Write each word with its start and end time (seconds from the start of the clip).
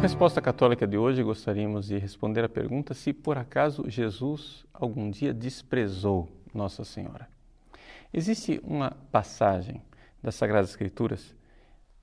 resposta 0.00 0.40
católica 0.40 0.86
de 0.86 0.96
hoje, 0.96 1.22
gostaríamos 1.22 1.88
de 1.88 1.98
responder 1.98 2.42
a 2.42 2.48
pergunta 2.48 2.94
se 2.94 3.12
por 3.12 3.36
acaso 3.36 3.90
Jesus 3.90 4.64
algum 4.72 5.10
dia 5.10 5.34
desprezou 5.34 6.30
Nossa 6.54 6.86
Senhora. 6.86 7.28
Existe 8.10 8.58
uma 8.64 8.96
passagem 9.12 9.82
das 10.22 10.36
Sagradas 10.36 10.70
Escrituras, 10.70 11.34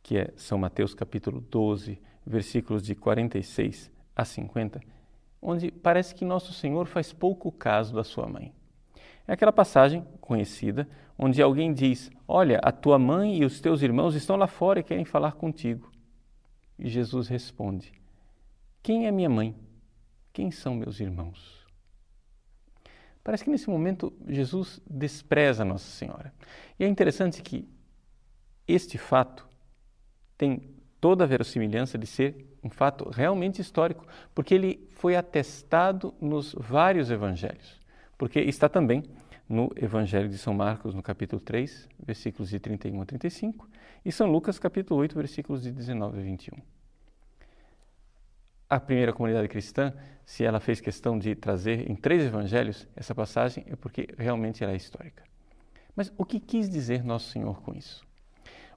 que 0.04 0.18
é 0.18 0.34
São 0.36 0.58
Mateus 0.58 0.94
capítulo 0.94 1.42
12, 1.42 2.02
versículos 2.26 2.84
de 2.84 2.96
46 2.96 3.92
a 4.16 4.26
50, 4.26 4.82
onde 5.42 5.72
parece 5.72 6.14
que 6.14 6.26
Nosso 6.26 6.54
Senhor 6.54 6.86
faz 6.88 7.12
pouco 7.14 7.52
caso 7.52 7.94
da 7.94 8.04
sua 8.04 8.28
mãe. 8.28 8.54
É 9.28 9.34
aquela 9.34 9.52
passagem 9.52 10.06
conhecida 10.20 10.88
onde 11.18 11.42
alguém 11.42 11.74
diz: 11.74 12.10
Olha, 12.28 12.60
a 12.64 12.72
tua 12.72 12.98
mãe 12.98 13.38
e 13.38 13.46
os 13.46 13.62
teus 13.62 13.82
irmãos 13.82 14.16
estão 14.16 14.36
lá 14.36 14.48
fora 14.48 14.80
e 14.80 14.84
querem 14.84 15.06
falar 15.06 15.34
contigo. 15.34 15.92
E 16.78 16.90
Jesus 16.90 17.28
responde: 17.28 17.94
Quem 18.82 19.08
é 19.08 19.12
minha 19.12 19.30
mãe? 19.30 19.56
Quem 20.34 20.50
são 20.50 20.76
meus 20.76 21.00
irmãos? 21.00 21.62
Parece 23.24 23.44
que 23.44 23.52
nesse 23.52 23.70
momento 23.70 24.12
Jesus 24.28 24.82
despreza 24.90 25.64
Nossa 25.64 25.86
Senhora. 25.86 26.34
E 26.80 26.84
é 26.84 26.88
interessante 26.88 27.44
que 27.44 27.70
este 28.68 28.98
fato 28.98 29.48
tem 30.42 30.60
toda 31.00 31.24
a 31.24 31.28
verossimilhança 31.28 32.00
de 32.00 32.08
ser 32.08 32.48
um 32.64 32.70
fato 32.70 33.08
realmente 33.12 33.62
histórico, 33.62 34.04
porque 34.34 34.56
ele 34.56 34.90
foi 34.96 35.16
atestado 35.16 36.16
nos 36.20 36.56
vários 36.58 37.12
evangelhos. 37.12 37.80
Porque 38.18 38.40
está 38.40 38.68
também 38.68 39.04
no 39.48 39.72
Evangelho 39.76 40.28
de 40.28 40.40
São 40.40 40.54
Marcos, 40.54 40.96
no 40.96 41.04
capítulo 41.04 41.40
3, 41.40 41.88
versículos 42.04 42.50
de 42.50 42.60
31 42.60 43.02
a 43.02 43.06
35, 43.06 43.70
e 44.04 44.12
São 44.12 44.32
Lucas, 44.32 44.58
capítulo 44.58 45.00
8, 45.02 45.16
versículos 45.16 45.62
de 45.62 45.72
19 45.72 46.20
a 46.20 46.24
21 46.24 46.58
a 48.72 48.80
primeira 48.80 49.12
comunidade 49.12 49.50
cristã, 49.50 49.94
se 50.26 50.46
ela 50.46 50.62
fez 50.62 50.80
questão 50.80 51.20
de 51.20 51.36
trazer 51.36 51.92
em 51.92 51.94
três 51.94 52.24
evangelhos 52.24 52.88
essa 52.96 53.14
passagem, 53.14 53.66
é 53.68 53.76
porque 53.76 54.08
realmente 54.18 54.64
ela 54.64 54.72
é 54.72 54.78
histórica. 54.78 55.26
Mas 55.94 56.10
o 56.18 56.24
que 56.24 56.40
quis 56.40 56.70
dizer 56.70 57.04
Nosso 57.04 57.30
Senhor 57.32 57.62
com 57.64 57.74
isso? 57.74 58.02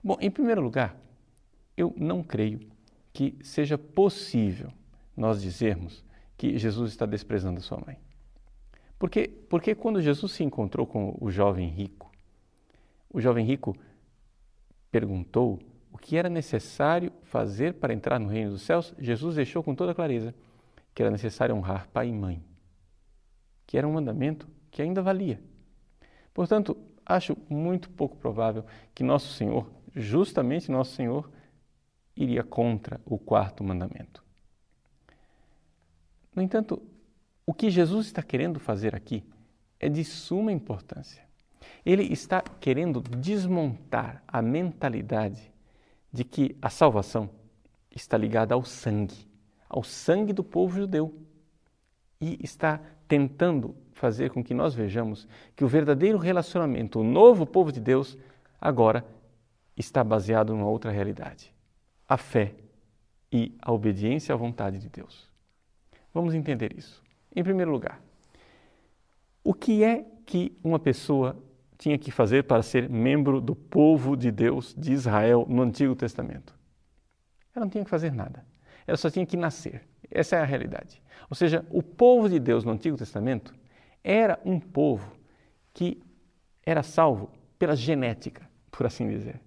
Bom, 0.03 0.19
em 0.21 0.33
primeiro 0.33 0.61
lugar, 0.61 0.97
eu 1.77 1.95
não 1.97 2.23
creio 2.23 2.61
que 3.13 3.37
seja 3.43 3.79
possível 3.79 4.73
nós 5.17 5.41
dizermos 5.41 6.05
que 6.37 6.59
Jesus 6.59 6.91
está 6.91 7.07
desprezando 7.07 7.61
a 7.61 7.63
sua 7.63 7.81
mãe. 7.85 7.99
Porque, 8.99 9.29
porque 9.49 9.75
quando 9.75 10.01
Jesus 10.01 10.33
se 10.33 10.43
encontrou 10.43 10.87
com 10.87 11.17
o 11.21 11.31
jovem 11.31 11.69
rico, 11.69 12.11
o 13.13 13.21
jovem 13.21 13.45
rico 13.45 13.77
perguntou 14.91 15.61
o 15.93 15.99
que 15.99 16.17
era 16.17 16.29
necessário 16.29 17.13
fazer 17.23 17.75
para 17.75 17.95
entrar 17.95 18.19
no 18.19 18.29
reino 18.29 18.51
dos 18.51 18.63
céus, 18.63 18.95
Jesus 18.99 19.37
deixou 19.37 19.63
com 19.63 19.75
toda 19.75 19.95
clareza 19.95 20.35
que 20.95 21.03
era 21.03 21.11
necessário 21.11 21.55
honrar 21.55 21.89
pai 21.89 22.09
e 22.09 22.13
mãe, 22.13 22.43
que 23.67 23.77
era 23.77 23.87
um 23.87 23.93
mandamento 23.93 24.49
que 24.71 24.83
ainda 24.83 25.03
valia. 25.03 25.41
Portanto, 26.33 26.77
acho 27.07 27.37
muito 27.49 27.91
pouco 27.91 28.17
provável 28.17 28.65
que 28.95 29.05
Nosso 29.05 29.33
Senhor, 29.35 29.71
justamente 29.95 30.71
Nosso 30.71 30.95
Senhor, 30.95 31.31
iria 32.17 32.43
contra 32.43 33.01
o 33.05 33.19
quarto 33.19 33.65
mandamento. 33.65 34.25
No 36.35 36.43
entanto, 36.43 36.83
o 37.47 37.53
que 37.53 37.71
Jesus 37.71 38.07
está 38.07 38.23
querendo 38.23 38.59
fazer 38.59 38.95
aqui 38.95 39.25
é 39.79 39.89
de 39.89 40.05
suma 40.05 40.53
importância. 40.53 41.23
Ele 41.85 42.05
está 42.13 42.41
querendo 42.41 43.01
desmontar 43.01 44.23
a 44.27 44.41
mentalidade 44.41 45.53
de 46.13 46.25
que 46.25 46.57
a 46.61 46.71
salvação 46.71 47.29
está 47.91 48.17
ligada 48.17 48.55
ao 48.55 48.65
sangue, 48.65 49.29
ao 49.69 49.83
sangue 49.83 50.33
do 50.33 50.43
povo 50.43 50.77
judeu. 50.77 51.15
E 52.21 52.39
está 52.43 52.81
tentando 53.07 53.77
fazer 53.93 54.31
com 54.31 54.43
que 54.43 54.55
nós 54.55 54.75
vejamos 54.75 55.29
que 55.55 55.65
o 55.65 55.69
verdadeiro 55.69 56.19
relacionamento, 56.19 57.01
o 57.01 57.05
novo 57.05 57.47
povo 57.47 57.71
de 57.71 57.81
Deus, 57.81 58.17
agora 58.61 59.05
está 59.77 60.03
baseado 60.03 60.55
numa 60.55 60.69
outra 60.69 60.91
realidade: 60.91 61.54
a 62.15 62.17
fé 62.17 62.55
e 63.33 63.57
a 63.61 63.73
obediência 63.73 64.33
à 64.33 64.37
vontade 64.37 64.79
de 64.79 64.89
Deus. 64.89 65.29
Vamos 66.13 66.33
entender 66.33 66.73
isso. 66.79 67.03
Em 67.35 67.43
primeiro 67.43 67.73
lugar, 67.73 68.01
o 69.43 69.53
que 69.53 69.83
é 69.83 70.05
que 70.25 70.57
uma 70.63 70.79
pessoa 70.79 71.37
tinha 71.77 71.99
que 71.99 72.13
fazer 72.13 72.45
para 72.45 72.63
ser 72.63 72.89
membro 72.89 73.41
do 73.41 73.57
povo 73.57 74.17
de 74.17 74.31
Deus 74.31 74.73
de 74.79 74.93
Israel 74.93 75.45
no 75.49 75.63
Antigo 75.63 75.97
Testamento? 75.97 76.57
Ela 77.55 77.65
não 77.65 77.71
tinha 77.71 77.83
que 77.83 77.91
fazer 77.91 78.13
nada. 78.13 78.47
Ela 78.87 78.97
só 78.97 79.11
tinha 79.11 79.27
que 79.27 79.37
nascer. 79.37 79.83
Essa 80.09 80.37
é 80.37 80.41
a 80.41 80.45
realidade. 80.45 81.03
Ou 81.29 81.35
seja, 81.35 81.67
o 81.71 81.83
povo 81.83 82.29
de 82.29 82.39
Deus 82.39 82.65
no 82.65 82.71
Antigo 82.71 82.97
Testamento 82.97 83.53
era 84.05 84.39
um 84.45 84.61
povo 84.61 85.17
que 85.73 86.01
era 86.65 86.85
salvo 86.85 87.31
pela 87.59 87.75
genética, 87.75 88.49
por 88.71 88.87
assim 88.87 89.09
dizer. 89.09 89.41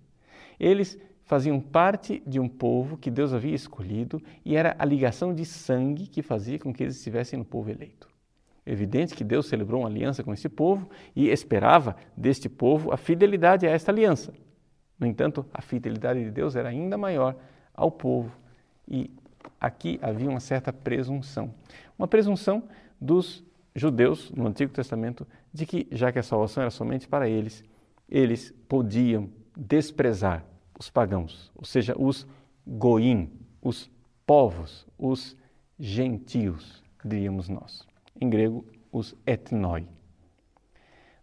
Eles 0.60 1.00
faziam 1.28 1.60
parte 1.60 2.24
de 2.26 2.40
um 2.40 2.48
povo 2.48 2.98
que 2.98 3.12
Deus 3.12 3.34
havia 3.34 3.54
escolhido 3.54 4.24
e 4.46 4.56
era 4.56 4.76
a 4.80 4.86
ligação 4.86 5.34
de 5.34 5.46
sangue 5.46 6.08
que 6.08 6.22
fazia 6.22 6.58
com 6.58 6.74
que 6.74 6.82
eles 6.82 6.96
estivessem 6.96 7.38
no 7.38 7.44
povo 7.44 7.70
eleito. 7.70 8.08
É 8.66 8.72
evidente 8.72 9.14
que 9.14 9.26
Deus 9.26 9.46
celebrou 9.46 9.82
uma 9.82 9.90
aliança 9.90 10.24
com 10.24 10.34
esse 10.34 10.48
povo 10.48 10.90
e 11.14 11.28
esperava 11.28 11.98
deste 12.16 12.48
povo 12.48 12.94
a 12.94 12.98
fidelidade 12.98 13.68
a 13.68 13.70
esta 13.70 13.92
aliança. 13.92 14.34
No 14.98 15.06
entanto, 15.06 15.46
a 15.54 15.62
fidelidade 15.62 16.24
de 16.24 16.32
Deus 16.32 16.56
era 16.56 16.70
ainda 16.70 16.98
maior 16.98 17.36
ao 17.74 17.92
povo 17.92 18.32
e 18.88 19.12
aqui 19.60 20.00
havia 20.02 20.30
uma 20.30 20.40
certa 20.40 20.72
presunção. 20.72 21.54
Uma 22.00 22.08
presunção 22.08 22.64
dos 23.00 23.44
judeus 23.76 24.32
no 24.32 24.48
Antigo 24.48 24.72
Testamento 24.72 25.28
de 25.54 25.66
que, 25.66 25.88
já 25.92 26.10
que 26.10 26.20
a 26.20 26.24
salvação 26.24 26.62
era 26.62 26.72
somente 26.72 27.06
para 27.06 27.28
eles, 27.28 27.64
eles 28.10 28.54
podiam 28.68 29.30
desprezar 29.56 30.46
os 30.78 30.90
pagãos, 30.90 31.52
ou 31.56 31.66
seja, 31.66 31.96
os 31.98 32.28
goim, 32.66 33.32
os 33.62 33.90
povos, 34.26 34.86
os 34.98 35.36
gentios, 35.80 36.84
diríamos 37.04 37.50
nós 37.50 37.88
em 38.20 38.30
grego, 38.30 38.66
os 38.92 39.16
etnoi. 39.26 39.88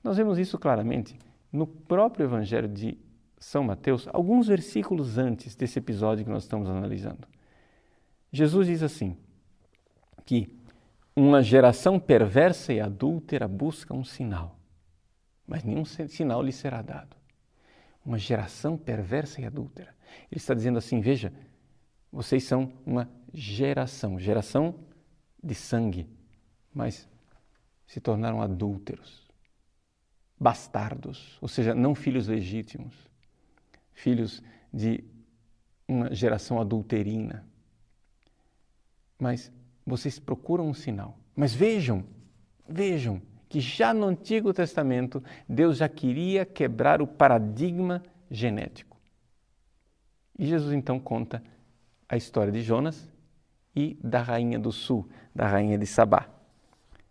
Nós 0.03 0.17
vemos 0.17 0.39
isso 0.39 0.59
claramente 0.59 1.19
no 1.53 1.67
próprio 1.67 2.25
Evangelho 2.25 2.69
de 2.69 2.99
São 3.39 3.65
Mateus, 3.65 4.09
alguns 4.13 4.47
versículos 4.47 5.19
antes 5.19 5.55
desse 5.55 5.79
episódio 5.79 6.25
que 6.25 6.31
nós 6.31 6.45
estamos 6.45 6.69
analisando. 6.69 7.27
Jesus 8.33 8.67
diz 8.67 8.83
assim: 8.83 9.17
que 10.25 10.49
uma 11.17 11.43
geração 11.43 11.99
perversa 11.99 12.73
e 12.73 12.81
adúltera 12.81 13.47
busca 13.47 13.95
um 13.95 14.05
sinal, 14.05 14.59
mas 15.47 15.63
nenhum 15.63 15.85
sinal 15.85 16.43
lhe 16.43 16.53
será 16.53 16.83
dado. 16.83 17.17
Uma 18.05 18.19
geração 18.19 18.77
perversa 18.77 19.41
e 19.41 19.47
adúltera. 19.47 19.95
Ele 20.31 20.39
está 20.39 20.55
dizendo 20.55 20.79
assim: 20.79 21.01
veja, 21.01 21.33
vocês 22.13 22.45
são 22.45 22.73
uma 22.85 23.09
geração, 23.33 24.19
geração 24.19 24.75
de 25.43 25.55
sangue, 25.55 26.07
mas 26.73 27.09
se 27.87 28.01
tornaram 28.01 28.41
adúlteros, 28.41 29.29
bastardos, 30.39 31.39
ou 31.41 31.49
seja, 31.49 31.75
não 31.75 31.95
filhos 31.95 32.29
legítimos, 32.29 32.95
filhos 33.93 34.43
de 34.73 35.05
uma 35.87 36.15
geração 36.15 36.61
adulterina. 36.61 37.47
Mas 39.19 39.53
vocês 39.87 40.19
procuram 40.19 40.69
um 40.69 40.75
sinal. 40.75 41.19
Mas 41.37 41.55
vejam, 41.55 42.05
vejam 42.69 43.21
que 43.49 43.61
já 43.61 43.95
no 43.95 44.07
Antigo 44.07 44.53
Testamento 44.53 45.23
Deus 45.49 45.77
já 45.77 45.89
queria 45.89 46.45
quebrar 46.45 47.01
o 47.01 47.07
paradigma 47.07 48.03
genético. 48.31 48.97
E 50.39 50.47
Jesus 50.47 50.73
então 50.73 50.99
conta 50.99 51.43
a 52.09 52.17
história 52.17 52.53
de 52.53 52.63
Jonas 52.63 53.09
e 53.75 53.99
da 54.03 54.21
rainha 54.21 54.59
do 54.59 54.73
sul, 54.73 55.09
da 55.35 55.47
rainha 55.47 55.79
de 55.79 55.87
Sabá. 55.87 56.29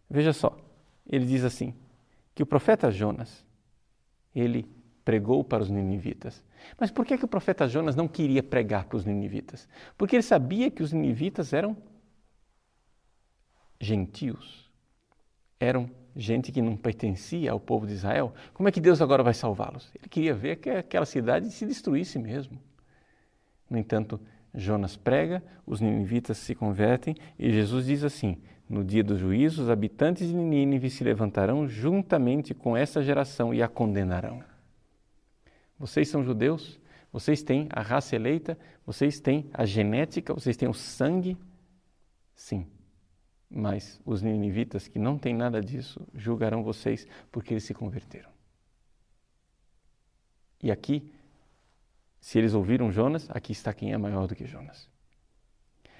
Veja 0.09 0.33
só, 0.33 0.57
ele 1.05 1.25
diz 1.25 1.43
assim, 1.43 1.73
que 2.35 2.43
o 2.43 2.45
profeta 2.45 2.91
Jonas, 2.91 3.45
ele 4.33 4.67
pregou 5.03 5.43
para 5.43 5.63
os 5.63 5.69
ninivitas. 5.69 6.43
Mas 6.79 6.89
por 6.89 7.05
que, 7.05 7.17
que 7.17 7.25
o 7.25 7.27
profeta 7.27 7.67
Jonas 7.67 7.95
não 7.95 8.07
queria 8.07 8.41
pregar 8.41 8.85
para 8.85 8.97
os 8.97 9.05
ninivitas? 9.05 9.67
Porque 9.97 10.15
ele 10.15 10.23
sabia 10.23 10.71
que 10.71 10.81
os 10.81 10.93
ninivitas 10.93 11.53
eram 11.53 11.75
gentios, 13.79 14.71
eram 15.59 15.89
gente 16.15 16.51
que 16.51 16.61
não 16.61 16.77
pertencia 16.77 17.51
ao 17.51 17.59
povo 17.59 17.87
de 17.87 17.93
Israel. 17.93 18.33
Como 18.53 18.69
é 18.69 18.71
que 18.71 18.79
Deus 18.79 19.01
agora 19.01 19.23
vai 19.23 19.33
salvá-los? 19.33 19.91
Ele 19.95 20.07
queria 20.09 20.33
ver 20.33 20.57
que 20.57 20.69
aquela 20.69 21.05
cidade 21.05 21.49
se 21.51 21.65
destruísse 21.65 22.19
mesmo. 22.19 22.59
No 23.69 23.77
entanto, 23.77 24.19
Jonas 24.53 24.95
prega, 24.95 25.43
os 25.65 25.81
ninivitas 25.81 26.37
se 26.37 26.53
convertem 26.53 27.15
e 27.39 27.51
Jesus 27.51 27.87
diz 27.87 28.03
assim: 28.03 28.37
No 28.69 28.83
dia 28.83 29.03
do 29.03 29.17
juízo, 29.17 29.63
os 29.63 29.69
habitantes 29.69 30.27
de 30.27 30.35
Nínive 30.35 30.89
se 30.89 31.03
levantarão 31.03 31.67
juntamente 31.67 32.53
com 32.53 32.77
essa 32.77 33.01
geração 33.01 33.53
e 33.53 33.63
a 33.63 33.67
condenarão. 33.67 34.43
Vocês 35.79 36.07
são 36.07 36.23
judeus, 36.23 36.79
vocês 37.11 37.41
têm 37.41 37.67
a 37.71 37.81
raça 37.81 38.15
eleita, 38.15 38.57
vocês 38.85 39.19
têm 39.19 39.49
a 39.53 39.65
genética, 39.65 40.33
vocês 40.33 40.55
têm 40.55 40.69
o 40.69 40.73
sangue. 40.73 41.35
Sim, 42.35 42.67
mas 43.53 44.01
os 44.03 44.21
ninivitas 44.21 44.87
que 44.87 44.97
não 44.97 45.17
têm 45.17 45.35
nada 45.35 45.61
disso 45.61 46.01
julgarão 46.15 46.63
vocês 46.63 47.07
porque 47.31 47.53
eles 47.53 47.63
se 47.63 47.73
converteram. 47.73 48.29
E 50.61 50.71
aqui, 50.71 51.11
se 52.19 52.39
eles 52.39 52.53
ouviram 52.53 52.91
Jonas, 52.91 53.29
aqui 53.29 53.51
está 53.51 53.73
quem 53.73 53.93
é 53.93 53.97
maior 53.97 54.27
do 54.27 54.35
que 54.35 54.47
Jonas. 54.47 54.89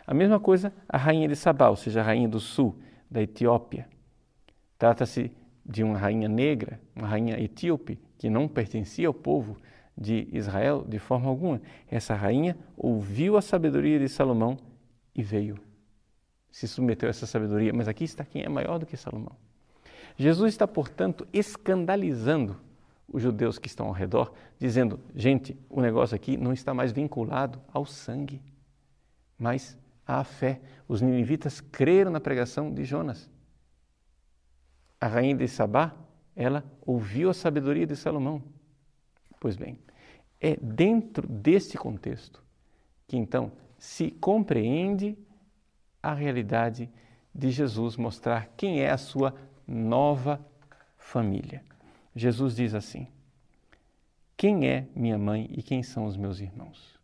A 0.07 0.13
mesma 0.13 0.39
coisa 0.39 0.73
a 0.88 0.97
rainha 0.97 1.27
de 1.27 1.35
Sabá, 1.35 1.69
ou 1.69 1.75
seja, 1.75 2.01
a 2.01 2.03
rainha 2.03 2.27
do 2.27 2.39
sul, 2.39 2.79
da 3.09 3.21
Etiópia. 3.21 3.88
Trata-se 4.77 5.31
de 5.65 5.83
uma 5.83 5.97
rainha 5.97 6.27
negra, 6.27 6.79
uma 6.95 7.07
rainha 7.07 7.39
etíope, 7.39 8.00
que 8.17 8.29
não 8.29 8.47
pertencia 8.47 9.07
ao 9.07 9.13
povo 9.13 9.57
de 9.97 10.27
Israel 10.31 10.83
de 10.88 10.97
forma 11.00 11.29
alguma. 11.29 11.61
Essa 11.89 12.15
rainha 12.15 12.57
ouviu 12.75 13.38
a 13.38 13.41
sabedoria 13.41 14.00
de 14.00 14.09
Salomão 14.09 14.57
e 15.15 15.21
veio. 15.21 15.57
Se 16.53 16.67
submeteu 16.67 17.07
a 17.07 17.09
essa 17.09 17.25
sabedoria, 17.25 17.73
mas 17.73 17.88
aqui 17.88 18.03
está 18.03 18.23
quem 18.23 18.44
é 18.44 18.47
maior 18.47 18.77
do 18.77 18.85
que 18.85 18.95
Salomão. 18.95 19.35
Jesus 20.15 20.53
está, 20.53 20.67
portanto, 20.67 21.27
escandalizando 21.33 22.61
os 23.11 23.23
judeus 23.23 23.57
que 23.57 23.67
estão 23.67 23.88
ao 23.88 23.91
redor, 23.91 24.31
dizendo: 24.59 25.00
gente, 25.15 25.57
o 25.67 25.81
negócio 25.81 26.15
aqui 26.15 26.38
não 26.38 26.53
está 26.53 26.71
mais 26.71 26.91
vinculado 26.91 27.59
ao 27.73 27.88
sangue, 27.88 28.39
mas 29.35 29.75
à 30.05 30.23
fé. 30.23 30.61
Os 30.88 31.01
ninivitas 31.01 31.59
creram 31.59 32.11
na 32.11 32.19
pregação 32.19 32.71
de 32.71 32.83
Jonas. 32.83 33.27
A 35.01 35.07
rainha 35.07 35.35
de 35.35 35.47
Sabá, 35.47 35.91
ela 36.35 36.63
ouviu 36.85 37.31
a 37.31 37.33
sabedoria 37.33 37.88
de 37.88 37.95
Salomão. 37.95 38.44
Pois 39.39 39.55
bem, 39.55 39.79
é 40.39 40.55
dentro 40.57 41.27
deste 41.27 41.79
contexto 41.79 42.44
que 43.07 43.17
então 43.17 43.51
se 43.75 44.11
compreende 44.11 45.17
a 46.03 46.13
realidade 46.13 46.91
de 47.33 47.50
Jesus 47.50 47.95
mostrar 47.95 48.50
quem 48.57 48.81
é 48.81 48.91
a 48.91 48.97
sua 48.97 49.33
nova 49.65 50.45
família. 50.97 51.63
Jesus 52.13 52.57
diz 52.57 52.75
assim: 52.75 53.07
Quem 54.35 54.67
é 54.67 54.88
minha 54.94 55.17
mãe 55.17 55.50
e 55.50 55.63
quem 55.63 55.81
são 55.81 56.05
os 56.05 56.17
meus 56.17 56.41
irmãos? 56.41 57.00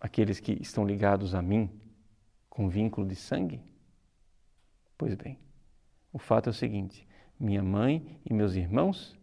Aqueles 0.00 0.40
que 0.40 0.52
estão 0.52 0.86
ligados 0.86 1.34
a 1.34 1.42
mim 1.42 1.70
com 2.48 2.68
vínculo 2.68 3.06
de 3.06 3.14
sangue? 3.14 3.60
Pois 4.96 5.14
bem, 5.14 5.38
o 6.12 6.18
fato 6.18 6.48
é 6.48 6.50
o 6.50 6.54
seguinte: 6.54 7.06
minha 7.38 7.62
mãe 7.62 8.18
e 8.24 8.32
meus 8.32 8.54
irmãos 8.54 9.16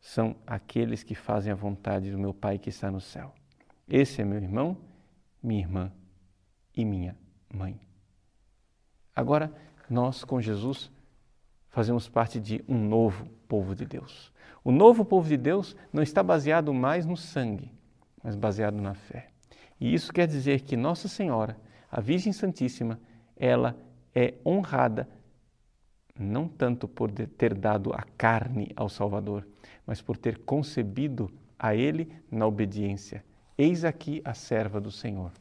são 0.00 0.36
aqueles 0.44 1.04
que 1.04 1.14
fazem 1.14 1.52
a 1.52 1.56
vontade 1.56 2.10
do 2.10 2.18
meu 2.18 2.34
Pai 2.34 2.58
que 2.58 2.68
está 2.68 2.90
no 2.90 3.00
céu. 3.00 3.32
Esse 3.88 4.20
é 4.20 4.24
meu 4.24 4.38
irmão, 4.38 4.76
minha 5.40 5.60
irmã 5.60 5.92
e 6.76 6.84
minha 6.84 7.16
mãe. 7.52 7.80
Agora, 9.14 9.52
nós 9.88 10.24
com 10.24 10.40
Jesus 10.40 10.90
fazemos 11.68 12.08
parte 12.08 12.40
de 12.40 12.64
um 12.68 12.76
novo 12.76 13.26
povo 13.48 13.74
de 13.74 13.84
Deus. 13.84 14.32
O 14.64 14.72
novo 14.72 15.04
povo 15.04 15.28
de 15.28 15.36
Deus 15.36 15.76
não 15.92 16.02
está 16.02 16.22
baseado 16.22 16.72
mais 16.74 17.06
no 17.06 17.16
sangue, 17.16 17.70
mas 18.22 18.34
baseado 18.34 18.80
na 18.80 18.94
fé. 18.94 19.28
E 19.80 19.94
isso 19.94 20.12
quer 20.12 20.26
dizer 20.26 20.62
que 20.62 20.76
Nossa 20.76 21.08
Senhora, 21.08 21.56
a 21.90 22.00
Virgem 22.00 22.32
Santíssima, 22.32 22.98
ela 23.36 23.76
é 24.14 24.34
honrada 24.44 25.08
não 26.18 26.48
tanto 26.48 26.88
por 26.88 27.10
ter 27.10 27.54
dado 27.54 27.92
a 27.92 28.02
carne 28.16 28.72
ao 28.74 28.88
Salvador, 28.88 29.46
mas 29.86 30.00
por 30.00 30.16
ter 30.16 30.38
concebido 30.38 31.30
a 31.58 31.74
Ele 31.74 32.10
na 32.30 32.46
obediência. 32.46 33.24
Eis 33.56 33.84
aqui 33.84 34.20
a 34.24 34.34
serva 34.34 34.80
do 34.80 34.90
Senhor. 34.90 35.32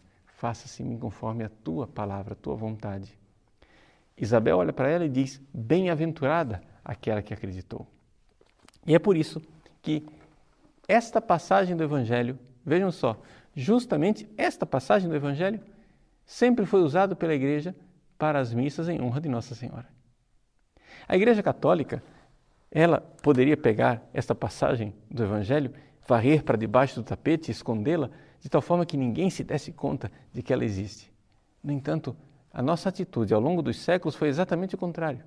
Faça-se-me 0.45 0.95
conforme 0.99 1.43
a 1.43 1.49
tua 1.49 1.87
palavra, 1.87 2.33
a 2.33 2.35
tua 2.35 2.55
vontade. 2.55 3.17
Isabel 4.15 4.59
olha 4.59 4.71
para 4.71 4.87
ela 4.87 5.03
e 5.03 5.09
diz: 5.09 5.41
Bem-aventurada 5.51 6.61
aquela 6.83 7.19
que 7.23 7.33
acreditou. 7.33 7.87
E 8.85 8.93
é 8.93 8.99
por 8.99 9.17
isso 9.17 9.41
que 9.81 10.05
esta 10.87 11.19
passagem 11.19 11.75
do 11.75 11.83
Evangelho, 11.83 12.37
vejam 12.63 12.91
só, 12.91 13.19
justamente 13.55 14.29
esta 14.37 14.67
passagem 14.67 15.09
do 15.09 15.15
Evangelho 15.15 15.59
sempre 16.27 16.63
foi 16.67 16.83
usada 16.83 17.15
pela 17.15 17.33
igreja 17.33 17.75
para 18.15 18.37
as 18.37 18.53
missas 18.53 18.87
em 18.87 19.01
honra 19.01 19.21
de 19.21 19.27
Nossa 19.27 19.55
Senhora. 19.55 19.87
A 21.07 21.15
Igreja 21.15 21.41
Católica, 21.41 22.03
ela 22.69 23.01
poderia 23.01 23.57
pegar 23.57 24.07
esta 24.13 24.35
passagem 24.35 24.93
do 25.09 25.23
Evangelho, 25.23 25.73
varrer 26.07 26.43
para 26.43 26.55
debaixo 26.55 27.01
do 27.01 27.03
tapete, 27.03 27.49
escondê-la, 27.49 28.11
de 28.45 28.49
tal 28.49 28.61
forma 28.61 28.85
que 28.85 28.95
ninguém 28.95 29.27
se 29.27 29.43
desse 29.43 29.71
conta 29.71 30.11
de 30.31 30.43
que 30.43 30.53
ela 30.53 30.63
existe. 30.63 31.11
No 31.63 31.71
entanto, 31.71 32.15
a 32.53 32.61
nossa 32.61 32.89
atitude 32.89 33.33
ao 33.33 33.41
longo 33.41 33.59
dos 33.59 33.79
séculos 33.79 34.13
foi 34.13 34.27
exatamente 34.27 34.75
o 34.75 34.77
contrário. 34.77 35.23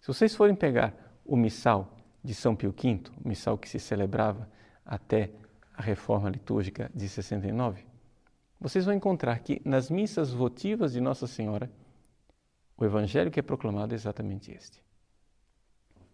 Se 0.00 0.06
vocês 0.06 0.36
forem 0.36 0.54
pegar 0.54 0.94
o 1.24 1.36
missal 1.36 1.96
de 2.22 2.32
São 2.32 2.54
Pio 2.54 2.70
V, 2.70 3.00
o 3.24 3.28
missal 3.28 3.58
que 3.58 3.68
se 3.68 3.80
celebrava 3.80 4.48
até 4.86 5.32
a 5.74 5.82
reforma 5.82 6.30
litúrgica 6.30 6.88
de 6.94 7.08
69, 7.08 7.84
vocês 8.60 8.84
vão 8.84 8.94
encontrar 8.94 9.40
que 9.40 9.60
nas 9.64 9.90
missas 9.90 10.32
votivas 10.32 10.92
de 10.92 11.00
Nossa 11.00 11.26
Senhora, 11.26 11.68
o 12.76 12.84
evangelho 12.84 13.32
que 13.32 13.40
é 13.40 13.42
proclamado 13.42 13.94
é 13.94 13.96
exatamente 13.96 14.52
este. 14.52 14.80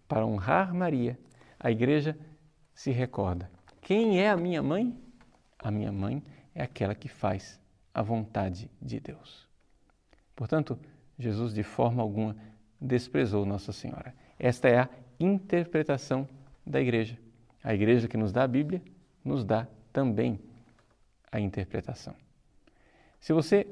Para 0.08 0.24
honrar 0.24 0.72
Maria, 0.72 1.18
a 1.60 1.70
igreja 1.70 2.18
se 2.72 2.90
recorda: 2.92 3.50
quem 3.82 4.22
é 4.22 4.30
a 4.30 4.38
minha 4.38 4.62
mãe? 4.62 5.03
A 5.64 5.70
minha 5.70 5.90
mãe 5.90 6.22
é 6.54 6.62
aquela 6.62 6.94
que 6.94 7.08
faz 7.08 7.58
a 7.94 8.02
vontade 8.02 8.70
de 8.82 9.00
Deus. 9.00 9.48
Portanto, 10.36 10.78
Jesus 11.18 11.54
de 11.54 11.62
forma 11.62 12.02
alguma 12.02 12.36
desprezou 12.78 13.46
Nossa 13.46 13.72
Senhora. 13.72 14.14
Esta 14.38 14.68
é 14.68 14.78
a 14.78 14.90
interpretação 15.18 16.28
da 16.66 16.82
igreja. 16.82 17.16
A 17.62 17.72
igreja 17.72 18.06
que 18.06 18.18
nos 18.18 18.30
dá 18.30 18.42
a 18.42 18.46
Bíblia 18.46 18.82
nos 19.24 19.42
dá 19.42 19.66
também 19.90 20.38
a 21.32 21.40
interpretação. 21.40 22.14
Se 23.18 23.32
você 23.32 23.66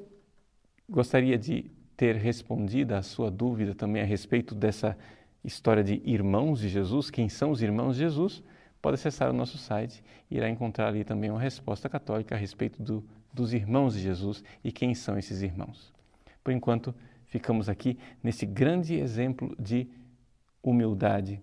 gostaria 0.88 1.37
de 1.37 1.71
ter 1.95 2.16
respondido 2.16 2.95
a 2.95 3.02
sua 3.02 3.31
dúvida 3.31 3.75
também 3.75 4.00
a 4.00 4.07
respeito 4.07 4.55
dessa 4.55 4.97
história 5.45 5.85
de 5.85 6.00
irmãos 6.07 6.61
de 6.61 6.71
Jesus, 6.71 7.11
quem 7.11 7.28
são 7.28 7.50
os 7.50 7.61
irmãos 7.61 7.97
de 7.97 8.00
Jesus, 8.00 8.43
pode 8.83 8.97
acessar 8.97 9.31
o 9.31 9.33
nosso 9.33 9.57
site 9.57 10.05
e 10.31 10.37
irá 10.37 10.51
encontrar 10.51 10.89
ali 10.89 11.05
também 11.05 11.31
uma 11.31 11.41
resposta 11.41 11.89
católica 11.89 12.35
a 12.35 12.39
respeito 12.39 12.83
do, 12.83 13.03
dos 13.33 13.55
irmãos 13.55 13.95
de 13.95 14.01
Jesus 14.01 14.45
e 14.62 14.71
quem 14.71 14.95
são 14.95 15.17
esses 15.17 15.41
irmãos. 15.41 15.93
Por 16.43 16.53
enquanto, 16.53 16.95
ficamos 17.25 17.69
aqui 17.69 17.99
nesse 18.23 18.45
grande 18.45 18.97
exemplo 18.97 19.55
de 19.59 19.89
humildade 20.62 21.41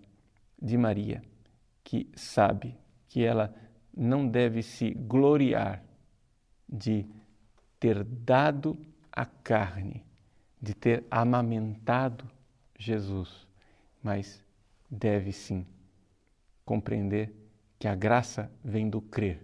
de 0.61 0.77
Maria, 0.77 1.23
que 1.83 2.09
sabe 2.13 2.77
que 3.07 3.23
ela 3.23 3.55
não 3.95 4.27
deve 4.27 4.61
se 4.61 4.91
gloriar 4.91 5.81
de 6.67 7.05
ter 7.79 8.03
dado 8.03 8.77
a 9.11 9.25
carne, 9.25 10.03
de 10.61 10.73
ter 10.75 11.05
amamentado 11.09 12.29
Jesus 12.77 13.49
mas 14.01 14.43
deve 14.89 15.31
sim 15.31 15.65
compreender 16.69 17.33
que 17.79 17.87
a 17.87 17.95
graça 17.95 18.51
vem 18.63 18.87
do 18.87 19.01
crer, 19.01 19.41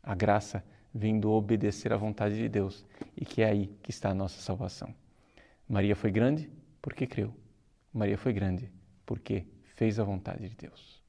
a 0.00 0.14
graça 0.14 0.64
vem 0.94 1.18
do 1.18 1.32
obedecer 1.32 1.92
à 1.92 1.96
vontade 1.96 2.36
de 2.36 2.48
Deus 2.48 2.86
e 3.16 3.24
que 3.24 3.42
é 3.42 3.46
aí 3.46 3.66
que 3.82 3.90
está 3.90 4.10
a 4.10 4.14
nossa 4.14 4.40
salvação. 4.40 4.94
Maria 5.68 5.96
foi 5.96 6.12
grande 6.12 6.48
porque 6.80 7.04
creu. 7.04 7.34
Maria 7.92 8.16
foi 8.16 8.32
grande 8.32 8.70
porque 9.04 9.44
fez 9.74 9.98
a 9.98 10.04
vontade 10.04 10.48
de 10.48 10.54
Deus. 10.54 11.01